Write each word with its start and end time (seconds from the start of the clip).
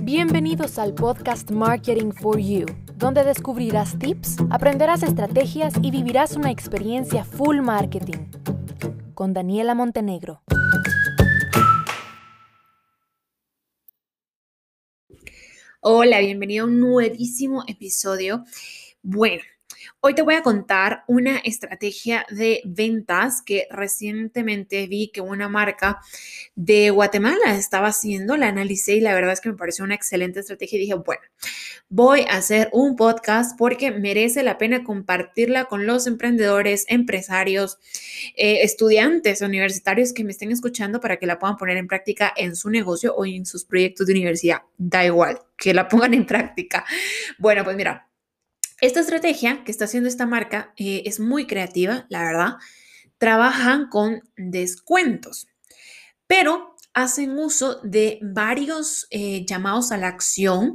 Bienvenidos 0.00 0.80
al 0.80 0.94
podcast 0.94 1.52
Marketing 1.52 2.10
for 2.10 2.40
You, 2.40 2.66
donde 2.96 3.22
descubrirás 3.22 3.96
tips, 3.96 4.38
aprenderás 4.50 5.04
estrategias 5.04 5.74
y 5.80 5.92
vivirás 5.92 6.34
una 6.34 6.50
experiencia 6.50 7.24
full 7.24 7.60
marketing. 7.60 8.30
Con 9.14 9.32
Daniela 9.32 9.76
Montenegro. 9.76 10.42
Hola, 15.80 16.18
bienvenido 16.18 16.64
a 16.64 16.68
un 16.68 16.80
nuevísimo 16.80 17.62
episodio. 17.68 18.44
Bueno, 19.02 19.42
Hoy 20.04 20.16
te 20.16 20.22
voy 20.22 20.34
a 20.34 20.42
contar 20.42 21.04
una 21.06 21.38
estrategia 21.38 22.26
de 22.28 22.60
ventas 22.64 23.40
que 23.40 23.68
recientemente 23.70 24.88
vi 24.88 25.12
que 25.12 25.20
una 25.20 25.48
marca 25.48 26.00
de 26.56 26.90
Guatemala 26.90 27.54
estaba 27.54 27.86
haciendo, 27.86 28.36
la 28.36 28.48
analicé 28.48 28.96
y 28.96 29.00
la 29.00 29.14
verdad 29.14 29.32
es 29.32 29.40
que 29.40 29.50
me 29.50 29.56
pareció 29.56 29.84
una 29.84 29.94
excelente 29.94 30.40
estrategia 30.40 30.76
y 30.76 30.80
dije, 30.80 30.94
bueno, 30.94 31.22
voy 31.88 32.22
a 32.22 32.38
hacer 32.38 32.68
un 32.72 32.96
podcast 32.96 33.56
porque 33.56 33.92
merece 33.92 34.42
la 34.42 34.58
pena 34.58 34.82
compartirla 34.82 35.66
con 35.66 35.86
los 35.86 36.08
emprendedores, 36.08 36.84
empresarios, 36.88 37.78
eh, 38.36 38.62
estudiantes 38.62 39.40
universitarios 39.40 40.12
que 40.12 40.24
me 40.24 40.32
estén 40.32 40.50
escuchando 40.50 40.98
para 40.98 41.18
que 41.18 41.28
la 41.28 41.38
puedan 41.38 41.56
poner 41.56 41.76
en 41.76 41.86
práctica 41.86 42.32
en 42.36 42.56
su 42.56 42.70
negocio 42.70 43.14
o 43.14 43.24
en 43.24 43.46
sus 43.46 43.64
proyectos 43.64 44.08
de 44.08 44.14
universidad. 44.14 44.62
Da 44.76 45.04
igual, 45.04 45.38
que 45.56 45.72
la 45.72 45.86
pongan 45.88 46.12
en 46.14 46.26
práctica. 46.26 46.84
Bueno, 47.38 47.62
pues 47.62 47.76
mira. 47.76 48.11
Esta 48.82 48.98
estrategia 48.98 49.62
que 49.62 49.70
está 49.70 49.84
haciendo 49.84 50.08
esta 50.08 50.26
marca 50.26 50.74
eh, 50.76 51.04
es 51.06 51.20
muy 51.20 51.46
creativa, 51.46 52.04
la 52.08 52.24
verdad. 52.24 52.54
Trabajan 53.16 53.88
con 53.88 54.22
descuentos, 54.36 55.46
pero 56.26 56.74
hacen 56.92 57.38
uso 57.38 57.80
de 57.84 58.18
varios 58.22 59.06
eh, 59.10 59.46
llamados 59.46 59.92
a 59.92 59.98
la 59.98 60.08
acción 60.08 60.74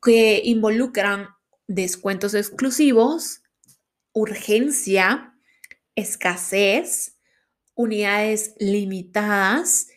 que 0.00 0.42
involucran 0.44 1.26
descuentos 1.66 2.34
exclusivos, 2.34 3.42
urgencia, 4.12 5.34
escasez, 5.96 7.16
unidades 7.74 8.54
limitadas 8.60 9.88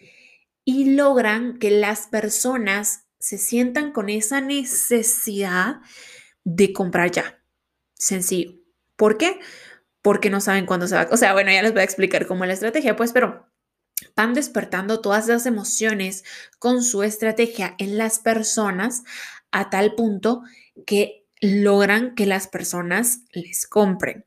y 0.65 0.95
logran 0.95 1.59
que 1.59 1.69
las 1.69 2.07
personas 2.07 3.05
se 3.19 3.37
sientan 3.37 3.91
con 3.91 4.09
esa 4.09 4.41
necesidad 4.41 5.81
de 6.47 6.71
comprar 6.71 7.11
ya. 7.11 7.43
Sencillo. 7.93 8.53
¿Por 8.95 9.17
qué? 9.17 9.39
Porque 10.01 10.29
no 10.29 10.39
saben 10.39 10.65
cuándo 10.65 10.87
se 10.87 10.95
va. 10.95 11.07
O 11.11 11.17
sea, 11.17 11.33
bueno, 11.33 11.51
ya 11.51 11.61
les 11.61 11.73
voy 11.73 11.81
a 11.81 11.83
explicar 11.83 12.25
cómo 12.25 12.45
es 12.45 12.47
la 12.47 12.53
estrategia, 12.53 12.95
pues, 12.95 13.11
pero 13.11 13.49
van 14.15 14.33
despertando 14.33 15.01
todas 15.01 15.27
las 15.27 15.45
emociones 15.45 16.23
con 16.57 16.83
su 16.83 17.03
estrategia 17.03 17.75
en 17.79 17.97
las 17.97 18.19
personas 18.19 19.03
a 19.51 19.69
tal 19.69 19.93
punto 19.95 20.43
que 20.85 21.27
logran 21.41 22.15
que 22.15 22.25
las 22.25 22.47
personas 22.47 23.23
les 23.33 23.67
compren. 23.67 24.25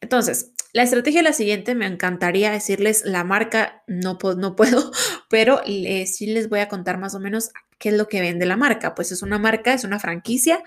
Entonces, 0.00 0.50
la 0.72 0.82
estrategia 0.82 1.20
es 1.20 1.24
la 1.24 1.32
siguiente, 1.32 1.76
me 1.76 1.86
encantaría 1.86 2.50
decirles 2.50 3.04
la 3.04 3.22
marca, 3.22 3.84
no, 3.86 4.18
no 4.36 4.56
puedo, 4.56 4.90
pero 5.30 5.62
sí 5.64 6.26
les 6.26 6.48
voy 6.48 6.58
a 6.58 6.68
contar 6.68 6.98
más 6.98 7.14
o 7.14 7.20
menos 7.20 7.50
qué 7.78 7.90
es 7.90 7.94
lo 7.94 8.08
que 8.08 8.20
vende 8.20 8.44
la 8.44 8.56
marca. 8.56 8.96
Pues 8.96 9.12
es 9.12 9.22
una 9.22 9.38
marca, 9.38 9.72
es 9.72 9.84
una 9.84 10.00
franquicia 10.00 10.64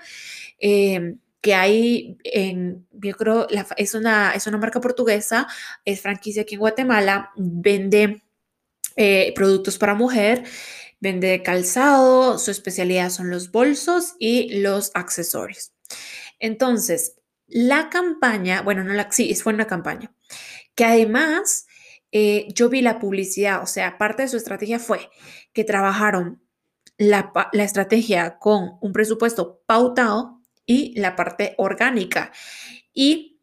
Em, 0.58 1.18
que 1.40 1.54
hay 1.54 2.18
en, 2.24 2.86
yo 2.92 3.14
creo, 3.16 3.46
es, 3.76 3.94
una, 3.94 4.32
es 4.32 4.46
una 4.46 4.58
marca 4.58 4.80
portuguesa, 4.80 5.46
es 5.84 6.00
franquicia 6.00 6.42
aquí 6.42 6.54
en 6.54 6.60
Guatemala, 6.60 7.30
vende 7.36 8.24
eh, 8.96 9.32
productos 9.34 9.78
para 9.78 9.94
mujer, 9.94 10.44
vende 11.00 11.42
calzado, 11.42 12.38
su 12.38 12.50
especialidad 12.50 13.10
son 13.10 13.30
los 13.30 13.52
bolsos 13.52 14.14
y 14.18 14.60
los 14.60 14.90
accesorios. 14.94 15.72
Entonces, 16.40 17.14
la 17.46 17.88
campaña, 17.88 18.62
bueno, 18.62 18.82
no 18.84 18.92
la, 18.92 19.10
sí, 19.12 19.32
fue 19.36 19.54
una 19.54 19.66
campaña, 19.66 20.12
que 20.74 20.84
además 20.84 21.66
eh, 22.10 22.48
yo 22.52 22.68
vi 22.68 22.82
la 22.82 22.98
publicidad, 22.98 23.62
o 23.62 23.66
sea, 23.66 23.96
parte 23.96 24.22
de 24.22 24.28
su 24.28 24.36
estrategia 24.36 24.80
fue 24.80 25.08
que 25.52 25.64
trabajaron 25.64 26.42
la, 26.96 27.32
la 27.52 27.64
estrategia 27.64 28.38
con 28.38 28.72
un 28.80 28.92
presupuesto 28.92 29.62
pautado 29.66 30.37
y 30.68 30.92
la 31.00 31.16
parte 31.16 31.54
orgánica. 31.56 32.30
Y 32.92 33.40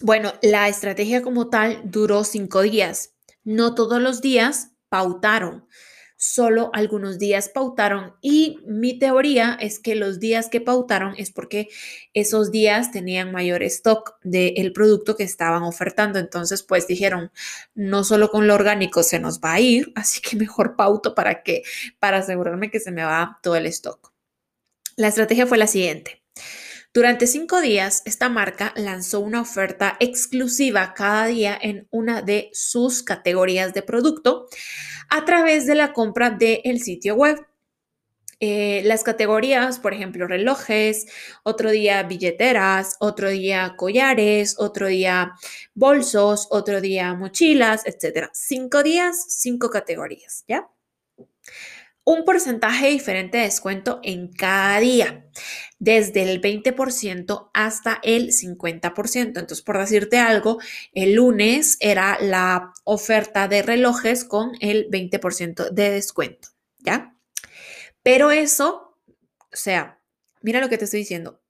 bueno, 0.00 0.32
la 0.42 0.66
estrategia 0.68 1.22
como 1.22 1.50
tal 1.50 1.82
duró 1.84 2.24
cinco 2.24 2.62
días. 2.62 3.14
No 3.44 3.74
todos 3.74 4.00
los 4.00 4.22
días 4.22 4.70
pautaron, 4.88 5.68
solo 6.16 6.70
algunos 6.72 7.18
días 7.18 7.50
pautaron 7.50 8.14
y 8.22 8.60
mi 8.66 8.98
teoría 8.98 9.58
es 9.60 9.78
que 9.78 9.94
los 9.94 10.20
días 10.20 10.48
que 10.48 10.62
pautaron 10.62 11.14
es 11.18 11.30
porque 11.30 11.68
esos 12.14 12.50
días 12.50 12.92
tenían 12.92 13.30
mayor 13.30 13.62
stock 13.64 14.16
del 14.22 14.72
producto 14.72 15.16
que 15.16 15.24
estaban 15.24 15.64
ofertando. 15.64 16.18
Entonces, 16.18 16.62
pues 16.62 16.86
dijeron, 16.86 17.30
no 17.74 18.04
solo 18.04 18.30
con 18.30 18.46
lo 18.46 18.54
orgánico 18.54 19.02
se 19.02 19.18
nos 19.18 19.40
va 19.40 19.54
a 19.54 19.60
ir, 19.60 19.92
así 19.96 20.22
que 20.22 20.36
mejor 20.36 20.76
pauto 20.76 21.14
para 21.14 21.42
que, 21.42 21.62
para 21.98 22.18
asegurarme 22.18 22.70
que 22.70 22.80
se 22.80 22.90
me 22.90 23.04
va 23.04 23.38
todo 23.42 23.56
el 23.56 23.66
stock. 23.66 24.14
La 24.96 25.08
estrategia 25.08 25.46
fue 25.46 25.58
la 25.58 25.66
siguiente. 25.66 26.23
Durante 26.94 27.26
cinco 27.26 27.60
días, 27.60 28.02
esta 28.04 28.28
marca 28.28 28.72
lanzó 28.76 29.18
una 29.18 29.40
oferta 29.40 29.96
exclusiva 29.98 30.94
cada 30.94 31.26
día 31.26 31.58
en 31.60 31.88
una 31.90 32.22
de 32.22 32.50
sus 32.52 33.02
categorías 33.02 33.74
de 33.74 33.82
producto 33.82 34.46
a 35.10 35.24
través 35.24 35.66
de 35.66 35.74
la 35.74 35.92
compra 35.92 36.30
del 36.30 36.80
sitio 36.80 37.16
web. 37.16 37.44
Eh, 38.38 38.82
las 38.84 39.02
categorías, 39.02 39.80
por 39.80 39.92
ejemplo, 39.92 40.28
relojes, 40.28 41.06
otro 41.42 41.72
día 41.72 42.00
billeteras, 42.04 42.96
otro 43.00 43.28
día 43.28 43.74
collares, 43.76 44.54
otro 44.60 44.86
día 44.86 45.32
bolsos, 45.74 46.46
otro 46.52 46.80
día 46.80 47.12
mochilas, 47.14 47.82
etc. 47.86 48.28
Cinco 48.32 48.84
días, 48.84 49.26
cinco 49.30 49.68
categorías, 49.68 50.44
¿ya? 50.46 50.68
Un 52.04 52.24
porcentaje 52.24 52.88
diferente 52.88 53.38
de 53.38 53.44
descuento 53.44 54.00
en 54.02 54.28
cada 54.32 54.78
día, 54.78 55.26
desde 55.78 56.22
el 56.22 56.40
20% 56.40 57.50
hasta 57.54 57.98
el 58.02 58.28
50%. 58.28 59.40
Entonces, 59.40 59.62
por 59.62 59.78
decirte 59.78 60.18
algo, 60.18 60.58
el 60.92 61.14
lunes 61.14 61.78
era 61.80 62.18
la 62.20 62.72
oferta 62.84 63.48
de 63.48 63.62
relojes 63.62 64.24
con 64.24 64.52
el 64.60 64.88
20% 64.90 65.70
de 65.70 65.90
descuento, 65.90 66.48
¿ya? 66.78 67.16
Pero 68.02 68.30
eso, 68.30 68.98
o 69.08 69.56
sea, 69.56 69.98
mira 70.42 70.60
lo 70.60 70.68
que 70.68 70.78
te 70.78 70.84
estoy 70.84 71.00
diciendo. 71.00 71.40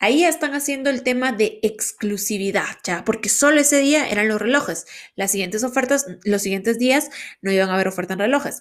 Ahí 0.00 0.24
están 0.24 0.54
haciendo 0.54 0.90
el 0.90 1.04
tema 1.04 1.30
de 1.32 1.60
exclusividad, 1.62 2.78
¿ya? 2.84 3.04
Porque 3.04 3.28
solo 3.28 3.60
ese 3.60 3.78
día 3.78 4.08
eran 4.08 4.28
los 4.28 4.40
relojes. 4.40 4.86
Las 5.14 5.30
siguientes 5.30 5.62
ofertas, 5.62 6.06
los 6.24 6.42
siguientes 6.42 6.78
días 6.78 7.10
no 7.40 7.52
iban 7.52 7.70
a 7.70 7.74
haber 7.74 7.86
oferta 7.86 8.14
en 8.14 8.18
relojes. 8.18 8.60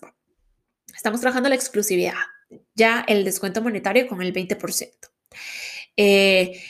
Estamos 0.95 1.21
trabajando 1.21 1.49
la 1.49 1.55
exclusividad, 1.55 2.13
ya 2.75 3.03
el 3.07 3.25
descuento 3.25 3.61
monetario 3.61 4.07
con 4.07 4.21
el 4.21 4.33
20%. 4.33 4.91
Eh, 5.97 6.61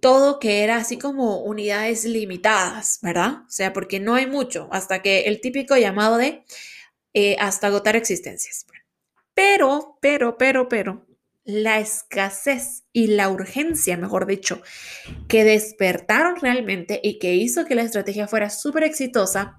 todo 0.00 0.38
que 0.38 0.64
era 0.64 0.76
así 0.76 0.98
como 0.98 1.42
unidades 1.42 2.04
limitadas, 2.04 2.98
¿verdad? 3.02 3.42
O 3.46 3.50
sea, 3.50 3.72
porque 3.72 4.00
no 4.00 4.14
hay 4.14 4.26
mucho, 4.26 4.68
hasta 4.72 5.02
que 5.02 5.22
el 5.22 5.40
típico 5.40 5.76
llamado 5.76 6.16
de 6.16 6.44
eh, 7.14 7.36
hasta 7.38 7.68
agotar 7.68 7.96
existencias. 7.96 8.66
Pero, 9.34 9.98
pero, 10.00 10.36
pero, 10.38 10.68
pero, 10.68 11.06
la 11.44 11.78
escasez 11.80 12.84
y 12.92 13.08
la 13.08 13.28
urgencia, 13.28 13.96
mejor 13.96 14.26
dicho, 14.26 14.62
que 15.28 15.44
despertaron 15.44 16.36
realmente 16.36 17.00
y 17.02 17.18
que 17.18 17.34
hizo 17.34 17.64
que 17.64 17.74
la 17.74 17.82
estrategia 17.82 18.28
fuera 18.28 18.50
súper 18.50 18.84
exitosa, 18.84 19.58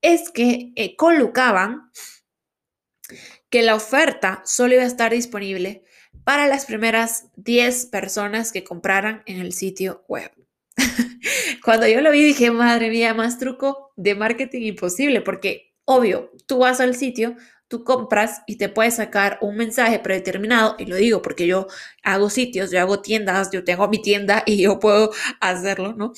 es 0.00 0.30
que 0.30 0.72
eh, 0.76 0.96
colocaban 0.96 1.90
que 3.50 3.62
la 3.62 3.74
oferta 3.74 4.42
solo 4.44 4.74
iba 4.74 4.82
a 4.82 4.86
estar 4.86 5.12
disponible 5.12 5.84
para 6.24 6.46
las 6.46 6.66
primeras 6.66 7.28
10 7.36 7.86
personas 7.86 8.52
que 8.52 8.64
compraran 8.64 9.22
en 9.26 9.40
el 9.40 9.52
sitio 9.52 10.04
web. 10.08 10.30
Cuando 11.64 11.86
yo 11.86 12.00
lo 12.00 12.10
vi 12.10 12.22
dije, 12.22 12.50
madre 12.50 12.90
mía, 12.90 13.14
más 13.14 13.38
truco 13.38 13.92
de 13.96 14.14
marketing 14.14 14.62
imposible, 14.62 15.20
porque 15.22 15.74
obvio, 15.84 16.30
tú 16.46 16.58
vas 16.58 16.80
al 16.80 16.94
sitio, 16.94 17.36
tú 17.66 17.84
compras 17.84 18.42
y 18.46 18.56
te 18.56 18.68
puedes 18.68 18.96
sacar 18.96 19.38
un 19.40 19.56
mensaje 19.56 19.98
predeterminado, 19.98 20.76
y 20.78 20.86
lo 20.86 20.96
digo 20.96 21.22
porque 21.22 21.46
yo 21.46 21.66
hago 22.02 22.30
sitios, 22.30 22.70
yo 22.70 22.80
hago 22.80 23.00
tiendas, 23.00 23.50
yo 23.50 23.64
tengo 23.64 23.88
mi 23.88 24.00
tienda 24.02 24.42
y 24.46 24.62
yo 24.62 24.78
puedo 24.78 25.12
hacerlo, 25.40 25.94
¿no? 25.94 26.12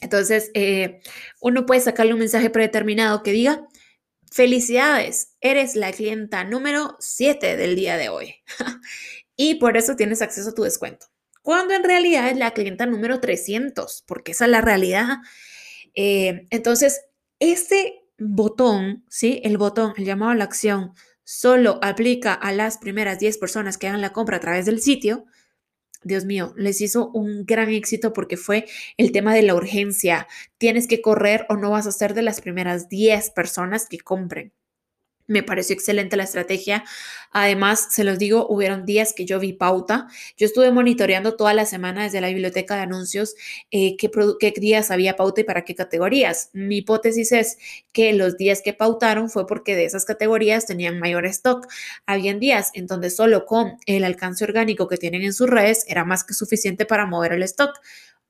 Entonces, 0.00 0.50
eh, 0.54 1.00
uno 1.40 1.64
puede 1.64 1.80
sacarle 1.80 2.12
un 2.12 2.18
mensaje 2.18 2.50
predeterminado 2.50 3.22
que 3.22 3.32
diga, 3.32 3.66
Felicidades, 4.34 5.36
eres 5.40 5.76
la 5.76 5.92
clienta 5.92 6.42
número 6.42 6.96
7 6.98 7.56
del 7.56 7.76
día 7.76 7.96
de 7.96 8.08
hoy 8.08 8.34
y 9.36 9.60
por 9.60 9.76
eso 9.76 9.94
tienes 9.94 10.22
acceso 10.22 10.50
a 10.50 10.54
tu 10.56 10.64
descuento. 10.64 11.06
Cuando 11.40 11.72
en 11.72 11.84
realidad 11.84 12.28
es 12.28 12.36
la 12.36 12.50
clienta 12.50 12.84
número 12.84 13.20
300, 13.20 14.02
porque 14.08 14.32
esa 14.32 14.46
es 14.46 14.50
la 14.50 14.60
realidad. 14.60 15.18
Eh, 15.94 16.48
entonces, 16.50 17.02
este 17.38 18.02
botón, 18.18 19.04
¿sí? 19.08 19.40
El 19.44 19.56
botón, 19.56 19.94
el 19.98 20.04
llamado 20.04 20.32
a 20.32 20.34
la 20.34 20.42
acción 20.42 20.94
solo 21.22 21.78
aplica 21.80 22.34
a 22.34 22.50
las 22.50 22.78
primeras 22.78 23.20
10 23.20 23.38
personas 23.38 23.78
que 23.78 23.86
hagan 23.86 24.00
la 24.00 24.12
compra 24.12 24.38
a 24.38 24.40
través 24.40 24.66
del 24.66 24.80
sitio, 24.80 25.26
Dios 26.04 26.24
mío, 26.24 26.52
les 26.56 26.80
hizo 26.80 27.10
un 27.12 27.44
gran 27.44 27.70
éxito 27.70 28.12
porque 28.12 28.36
fue 28.36 28.66
el 28.96 29.12
tema 29.12 29.34
de 29.34 29.42
la 29.42 29.54
urgencia. 29.54 30.26
Tienes 30.58 30.86
que 30.86 31.00
correr 31.02 31.46
o 31.48 31.56
no 31.56 31.70
vas 31.70 31.86
a 31.86 31.92
ser 31.92 32.14
de 32.14 32.22
las 32.22 32.40
primeras 32.40 32.88
10 32.88 33.30
personas 33.30 33.88
que 33.88 33.98
compren. 33.98 34.52
Me 35.26 35.42
pareció 35.42 35.74
excelente 35.74 36.16
la 36.16 36.24
estrategia. 36.24 36.84
Además, 37.30 37.88
se 37.90 38.04
los 38.04 38.18
digo, 38.18 38.46
hubieron 38.48 38.84
días 38.84 39.14
que 39.14 39.24
yo 39.24 39.40
vi 39.40 39.54
pauta. 39.54 40.06
Yo 40.36 40.46
estuve 40.46 40.70
monitoreando 40.70 41.34
toda 41.34 41.54
la 41.54 41.64
semana 41.64 42.04
desde 42.04 42.20
la 42.20 42.28
biblioteca 42.28 42.76
de 42.76 42.82
anuncios 42.82 43.34
eh, 43.70 43.96
qué, 43.96 44.10
qué, 44.38 44.52
días 44.52 44.90
había 44.90 45.16
pauta 45.16 45.40
y 45.40 45.44
para 45.44 45.64
qué 45.64 45.74
categorías. 45.74 46.50
Mi 46.52 46.78
hipótesis 46.78 47.32
es 47.32 47.56
que 47.92 48.12
los 48.12 48.36
días 48.36 48.60
que 48.62 48.74
pautaron 48.74 49.30
fue 49.30 49.46
porque 49.46 49.74
de 49.74 49.86
esas 49.86 50.04
categorías 50.04 50.66
tenían 50.66 50.98
mayor 50.98 51.24
stock. 51.26 51.66
Habían 52.06 52.38
días 52.38 52.70
en 52.74 52.86
donde 52.86 53.08
solo 53.08 53.46
con 53.46 53.78
el 53.86 54.04
alcance 54.04 54.44
orgánico 54.44 54.88
que 54.88 54.98
tienen 54.98 55.22
en 55.22 55.32
sus 55.32 55.48
redes 55.48 55.84
era 55.88 56.04
más 56.04 56.22
que 56.22 56.34
suficiente 56.34 56.84
para 56.84 57.06
mover 57.06 57.32
el 57.32 57.42
stock 57.44 57.80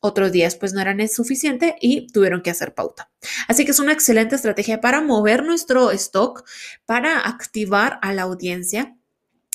otros 0.00 0.32
días 0.32 0.56
pues 0.56 0.72
no 0.72 0.80
eran 0.80 1.06
suficiente 1.08 1.76
y 1.80 2.08
tuvieron 2.08 2.42
que 2.42 2.50
hacer 2.50 2.74
pauta. 2.74 3.10
Así 3.48 3.64
que 3.64 3.70
es 3.70 3.78
una 3.78 3.92
excelente 3.92 4.36
estrategia 4.36 4.80
para 4.80 5.00
mover 5.00 5.44
nuestro 5.44 5.90
stock, 5.92 6.44
para 6.86 7.20
activar 7.20 7.98
a 8.02 8.12
la 8.12 8.22
audiencia 8.22 8.96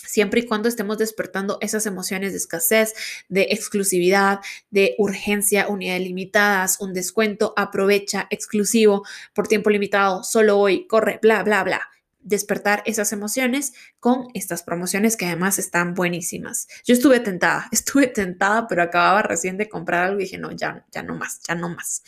siempre 0.09 0.41
y 0.41 0.45
cuando 0.45 0.67
estemos 0.67 0.97
despertando 0.97 1.59
esas 1.61 1.85
emociones 1.85 2.31
de 2.31 2.39
escasez, 2.39 2.93
de 3.29 3.47
exclusividad, 3.51 4.39
de 4.71 4.95
urgencia, 4.97 5.67
unidades 5.67 6.01
limitadas, 6.01 6.81
un 6.81 6.93
descuento, 6.93 7.53
aprovecha, 7.55 8.27
exclusivo, 8.31 9.05
por 9.35 9.47
tiempo 9.47 9.69
limitado, 9.69 10.23
solo 10.23 10.57
hoy, 10.57 10.87
corre, 10.87 11.19
bla, 11.21 11.43
bla, 11.43 11.63
bla 11.63 11.81
despertar 12.21 12.83
esas 12.85 13.11
emociones 13.11 13.73
con 13.99 14.27
estas 14.33 14.63
promociones 14.63 15.17
que 15.17 15.25
además 15.25 15.59
están 15.59 15.93
buenísimas. 15.93 16.67
Yo 16.85 16.93
estuve 16.93 17.19
tentada, 17.19 17.67
estuve 17.71 18.07
tentada, 18.07 18.67
pero 18.67 18.83
acababa 18.83 19.21
recién 19.21 19.57
de 19.57 19.69
comprar 19.69 20.05
algo 20.05 20.19
y 20.19 20.23
dije, 20.23 20.37
no, 20.37 20.51
ya, 20.51 20.85
ya 20.91 21.03
no 21.03 21.15
más, 21.15 21.41
ya 21.47 21.55
no 21.55 21.69
más. 21.69 22.03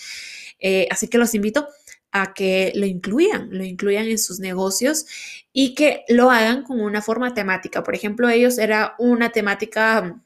Eh, 0.59 0.87
así 0.91 1.07
que 1.07 1.17
los 1.17 1.33
invito 1.33 1.67
a 2.11 2.33
que 2.33 2.73
lo 2.75 2.85
incluyan, 2.85 3.49
lo 3.51 3.63
incluyan 3.63 4.05
en 4.05 4.19
sus 4.19 4.39
negocios 4.39 5.05
y 5.53 5.75
que 5.75 6.03
lo 6.09 6.29
hagan 6.29 6.63
con 6.63 6.81
una 6.81 7.01
forma 7.01 7.33
temática. 7.33 7.83
Por 7.83 7.95
ejemplo, 7.95 8.29
ellos 8.29 8.57
era 8.57 8.95
una 8.99 9.29
temática 9.29 10.21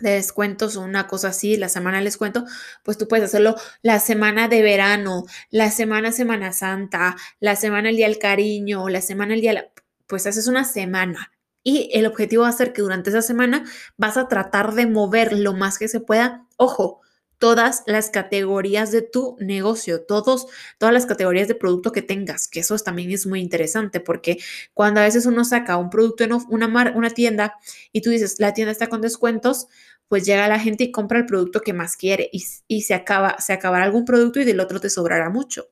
de 0.00 0.10
descuentos 0.10 0.76
o 0.76 0.82
una 0.82 1.06
cosa 1.06 1.28
así, 1.28 1.56
la 1.56 1.68
semana 1.68 1.98
del 1.98 2.06
descuento, 2.06 2.44
pues 2.82 2.98
tú 2.98 3.06
puedes 3.08 3.26
hacerlo 3.26 3.54
la 3.82 4.00
semana 4.00 4.48
de 4.48 4.62
verano, 4.62 5.24
la 5.50 5.70
semana 5.70 6.12
Semana 6.12 6.52
Santa, 6.52 7.16
la 7.40 7.56
semana 7.56 7.90
el 7.90 7.96
Día 7.96 8.08
del 8.08 8.18
Cariño, 8.18 8.88
la 8.88 9.00
semana 9.00 9.34
el 9.34 9.40
Día, 9.40 9.70
pues 10.06 10.26
haces 10.26 10.48
una 10.48 10.64
semana. 10.64 11.32
Y 11.62 11.90
el 11.94 12.06
objetivo 12.06 12.42
va 12.42 12.50
a 12.50 12.52
ser 12.52 12.72
que 12.72 12.82
durante 12.82 13.10
esa 13.10 13.22
semana 13.22 13.64
vas 13.96 14.16
a 14.16 14.28
tratar 14.28 14.74
de 14.74 14.86
mover 14.86 15.32
lo 15.32 15.54
más 15.54 15.78
que 15.78 15.88
se 15.88 16.00
pueda. 16.00 16.46
Ojo, 16.56 17.00
todas 17.38 17.82
las 17.86 18.10
categorías 18.10 18.92
de 18.92 19.02
tu 19.02 19.36
negocio, 19.40 20.02
todos, 20.02 20.46
todas 20.78 20.92
las 20.92 21.06
categorías 21.06 21.48
de 21.48 21.54
producto 21.54 21.92
que 21.92 22.02
tengas, 22.02 22.48
que 22.48 22.60
eso 22.60 22.76
también 22.78 23.10
es 23.10 23.26
muy 23.26 23.40
interesante 23.40 24.00
porque 24.00 24.38
cuando 24.72 25.00
a 25.00 25.04
veces 25.04 25.26
uno 25.26 25.44
saca 25.44 25.76
un 25.76 25.90
producto 25.90 26.24
en 26.24 26.32
una, 26.48 26.92
una 26.94 27.10
tienda 27.10 27.54
y 27.92 28.00
tú 28.00 28.10
dices, 28.10 28.36
la 28.38 28.54
tienda 28.54 28.72
está 28.72 28.88
con 28.88 29.00
descuentos, 29.00 29.68
pues 30.08 30.24
llega 30.24 30.48
la 30.48 30.58
gente 30.58 30.84
y 30.84 30.92
compra 30.92 31.18
el 31.18 31.26
producto 31.26 31.60
que 31.60 31.72
más 31.72 31.96
quiere 31.96 32.28
y, 32.32 32.82
se, 32.82 32.94
acaba, 32.94 33.36
se 33.38 33.52
acabará 33.52 33.84
algún 33.84 34.04
producto 34.04 34.40
y 34.40 34.44
del 34.44 34.60
otro 34.60 34.80
te 34.80 34.90
sobrará 34.90 35.30
mucho. 35.30 35.68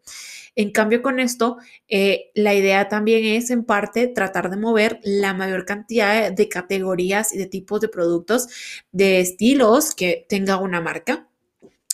En 0.55 0.71
cambio, 0.71 1.01
con 1.01 1.19
esto, 1.19 1.57
eh, 1.89 2.31
la 2.35 2.55
idea 2.55 2.89
también 2.89 3.25
es 3.25 3.51
en 3.51 3.65
parte 3.65 4.09
tratar 4.09 4.51
de 4.51 4.59
mover 4.59 5.01
la 5.03 5.33
mayor 5.33 5.65
cantidad 5.65 6.31
de 6.31 6.49
categorías 6.49 7.33
y 7.33 7.39
de 7.39 7.47
tipos 7.47 7.81
de 7.81 7.89
productos, 7.89 8.49
de 8.91 9.21
estilos 9.21 9.95
que 9.95 10.27
tenga 10.29 10.59
una 10.59 10.81
marca 10.81 11.29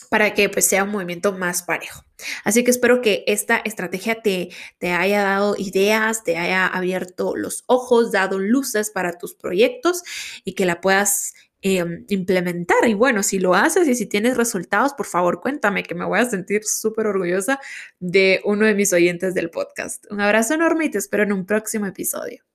para 0.09 0.33
que 0.33 0.49
pues, 0.49 0.65
sea 0.65 0.83
un 0.83 0.91
movimiento 0.91 1.33
más 1.33 1.63
parejo. 1.63 2.03
Así 2.43 2.63
que 2.63 2.71
espero 2.71 3.01
que 3.01 3.23
esta 3.27 3.57
estrategia 3.57 4.21
te, 4.21 4.49
te 4.77 4.91
haya 4.91 5.23
dado 5.23 5.55
ideas, 5.57 6.23
te 6.23 6.37
haya 6.37 6.67
abierto 6.67 7.35
los 7.35 7.63
ojos, 7.67 8.11
dado 8.11 8.39
luces 8.39 8.89
para 8.89 9.17
tus 9.17 9.35
proyectos 9.35 10.03
y 10.43 10.53
que 10.53 10.65
la 10.65 10.81
puedas 10.81 11.33
em, 11.61 12.05
implementar. 12.09 12.87
Y 12.87 12.93
bueno, 12.93 13.23
si 13.23 13.39
lo 13.39 13.53
haces 13.55 13.87
y 13.87 13.95
si 13.95 14.05
tienes 14.05 14.37
resultados, 14.37 14.93
por 14.93 15.05
favor 15.05 15.41
cuéntame 15.41 15.83
que 15.83 15.95
me 15.95 16.05
voy 16.05 16.19
a 16.19 16.29
sentir 16.29 16.63
súper 16.63 17.07
orgullosa 17.07 17.59
de 17.99 18.41
uno 18.43 18.65
de 18.65 18.75
mis 18.75 18.93
oyentes 18.93 19.33
del 19.33 19.49
podcast. 19.49 20.05
Un 20.11 20.21
abrazo 20.21 20.53
enorme 20.55 20.85
y 20.85 20.91
te 20.91 20.97
espero 20.97 21.23
en 21.23 21.33
un 21.33 21.45
próximo 21.45 21.85
episodio. 21.85 22.48